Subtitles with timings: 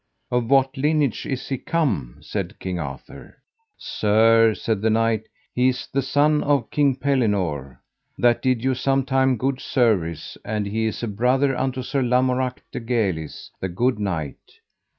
[0.31, 2.17] Of what lineage is he come?
[2.21, 3.37] said King Arthur.
[3.77, 7.77] Sir, said the knight, he is the son of King Pellinore,
[8.17, 12.63] that did you some time good service, and he is a brother unto Sir Lamorak
[12.71, 14.39] de Galis, the good knight.